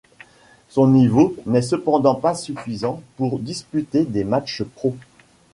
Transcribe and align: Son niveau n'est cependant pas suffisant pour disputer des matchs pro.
Son 0.69 0.87
niveau 0.87 1.35
n'est 1.45 1.61
cependant 1.61 2.15
pas 2.15 2.33
suffisant 2.33 3.03
pour 3.17 3.37
disputer 3.37 4.03
des 4.03 4.23
matchs 4.23 4.63
pro. 4.63 4.97